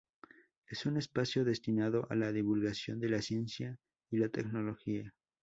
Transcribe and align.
Es 0.65 0.87
un 0.87 0.97
espacio 0.97 1.45
destinado 1.45 2.07
a 2.09 2.15
la 2.15 2.31
divulgación 2.31 2.99
de 2.99 3.07
la 3.09 3.21
ciencia 3.21 3.77
y 4.09 4.17
la 4.17 4.29
tecnología. 4.29 5.13